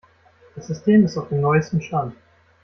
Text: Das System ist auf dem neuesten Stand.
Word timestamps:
Das 0.55 0.65
System 0.65 1.05
ist 1.05 1.15
auf 1.15 1.29
dem 1.29 1.41
neuesten 1.41 1.79
Stand. 1.79 2.15